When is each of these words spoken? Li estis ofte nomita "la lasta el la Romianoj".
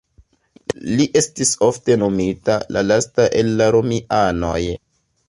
Li 0.99 1.05
estis 1.19 1.51
ofte 1.67 1.97
nomita 2.05 2.55
"la 2.77 2.83
lasta 2.93 3.27
el 3.43 3.53
la 3.61 3.69
Romianoj". 3.77 4.57